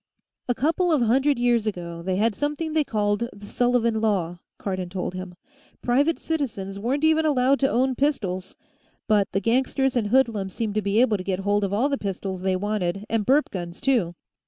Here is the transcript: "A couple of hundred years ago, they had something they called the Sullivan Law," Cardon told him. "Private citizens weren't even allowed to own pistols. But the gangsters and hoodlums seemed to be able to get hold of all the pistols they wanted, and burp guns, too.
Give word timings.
"A 0.49 0.55
couple 0.55 0.91
of 0.91 1.03
hundred 1.03 1.37
years 1.37 1.67
ago, 1.67 2.01
they 2.01 2.15
had 2.15 2.33
something 2.33 2.73
they 2.73 2.83
called 2.83 3.29
the 3.31 3.45
Sullivan 3.45 4.01
Law," 4.01 4.39
Cardon 4.57 4.89
told 4.89 5.13
him. 5.13 5.35
"Private 5.83 6.17
citizens 6.17 6.79
weren't 6.79 7.03
even 7.03 7.23
allowed 7.23 7.59
to 7.59 7.69
own 7.69 7.93
pistols. 7.93 8.55
But 9.07 9.27
the 9.31 9.39
gangsters 9.39 9.95
and 9.95 10.07
hoodlums 10.07 10.55
seemed 10.55 10.73
to 10.73 10.81
be 10.81 10.99
able 11.01 11.17
to 11.17 11.23
get 11.23 11.41
hold 11.41 11.63
of 11.63 11.71
all 11.71 11.87
the 11.87 11.99
pistols 11.99 12.41
they 12.41 12.55
wanted, 12.55 13.05
and 13.11 13.27
burp 13.27 13.51
guns, 13.51 13.79
too. 13.79 14.15